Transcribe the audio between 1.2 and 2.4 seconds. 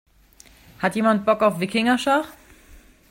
Bock auf Wikingerschach?